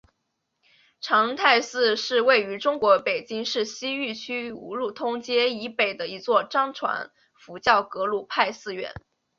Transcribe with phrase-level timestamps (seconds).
[0.99, 8.91] 长泰寺是位于中国北京市西城区五路通街以北的一座藏传佛教格鲁派寺院。